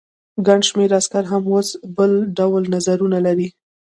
ګڼ 0.45 0.59
شمېر 0.69 0.91
عسکر 0.99 1.23
هم 1.31 1.43
اوس 1.53 1.67
بل 1.97 2.11
ډول 2.37 2.63
نظرونه 2.73 3.17
لري. 3.25 3.47